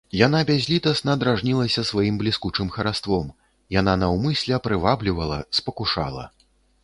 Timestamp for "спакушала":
5.61-6.23